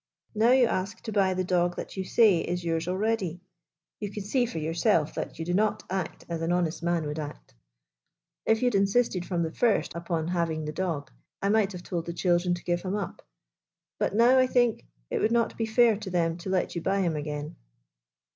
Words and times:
Now 0.33 0.49
you 0.49 0.65
ask 0.65 0.99
to 1.01 1.11
buy 1.11 1.35
the 1.35 1.43
dog 1.43 1.75
that 1.75 1.95
you 1.95 2.03
say 2.03 2.39
is 2.39 2.63
yours 2.65 2.87
already. 2.87 3.39
You 3.99 4.09
can 4.09 4.23
see 4.23 4.47
for 4.47 4.57
yourself 4.57 5.13
that 5.13 5.37
you 5.37 5.45
do 5.45 5.53
not 5.53 5.83
act 5.91 6.25
as 6.27 6.41
an 6.41 6.51
honest 6.51 6.81
man 6.81 7.05
would 7.05 7.19
act. 7.19 7.53
If 8.43 8.63
you 8.63 8.65
had 8.65 8.73
insisted 8.73 9.27
from 9.27 9.43
the 9.43 9.51
first 9.51 9.93
upon 9.93 10.29
having 10.29 10.65
the 10.65 10.71
dog, 10.71 11.11
I 11.39 11.49
might 11.49 11.71
have 11.73 11.83
told 11.83 12.07
the 12.07 12.13
children 12.13 12.55
to 12.55 12.63
give 12.63 12.81
him 12.81 12.95
up. 12.95 13.21
But 13.99 14.15
now 14.15 14.39
I 14.39 14.47
think 14.47 14.87
it 15.11 15.19
would 15.19 15.31
not 15.31 15.55
be 15.55 15.67
fair 15.67 15.95
to 15.97 16.09
them 16.09 16.35
to 16.37 16.49
let 16.49 16.73
you 16.73 16.81
buy 16.81 17.01
him 17.01 17.15
again." 17.15 17.55